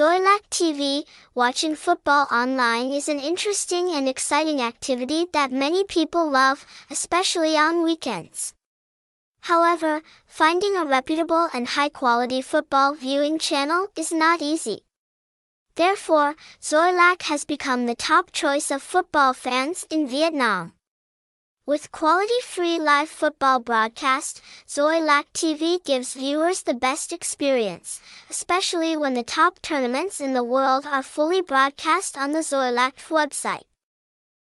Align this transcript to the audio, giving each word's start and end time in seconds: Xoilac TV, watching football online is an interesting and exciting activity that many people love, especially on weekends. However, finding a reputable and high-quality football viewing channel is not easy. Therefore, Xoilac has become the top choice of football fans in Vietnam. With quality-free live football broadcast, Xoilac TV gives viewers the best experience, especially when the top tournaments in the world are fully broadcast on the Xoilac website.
Xoilac 0.00 0.48
TV, 0.48 1.04
watching 1.34 1.76
football 1.76 2.26
online 2.32 2.90
is 2.90 3.06
an 3.06 3.20
interesting 3.20 3.90
and 3.90 4.08
exciting 4.08 4.62
activity 4.62 5.26
that 5.34 5.52
many 5.52 5.84
people 5.84 6.30
love, 6.30 6.64
especially 6.88 7.54
on 7.54 7.82
weekends. 7.82 8.54
However, 9.42 10.00
finding 10.24 10.74
a 10.74 10.86
reputable 10.86 11.50
and 11.52 11.68
high-quality 11.68 12.40
football 12.40 12.94
viewing 12.94 13.38
channel 13.38 13.88
is 13.94 14.10
not 14.10 14.40
easy. 14.40 14.84
Therefore, 15.74 16.34
Xoilac 16.62 17.20
has 17.24 17.44
become 17.44 17.84
the 17.84 17.94
top 17.94 18.32
choice 18.32 18.70
of 18.70 18.80
football 18.80 19.34
fans 19.34 19.86
in 19.90 20.08
Vietnam. 20.08 20.72
With 21.70 21.92
quality-free 21.92 22.80
live 22.80 23.08
football 23.08 23.60
broadcast, 23.60 24.42
Xoilac 24.66 25.26
TV 25.32 25.78
gives 25.84 26.14
viewers 26.14 26.62
the 26.62 26.74
best 26.74 27.12
experience, 27.12 28.00
especially 28.28 28.96
when 28.96 29.14
the 29.14 29.22
top 29.22 29.62
tournaments 29.62 30.20
in 30.20 30.34
the 30.34 30.42
world 30.42 30.84
are 30.84 31.04
fully 31.04 31.40
broadcast 31.40 32.18
on 32.18 32.32
the 32.32 32.40
Xoilac 32.40 32.94
website. 33.08 33.69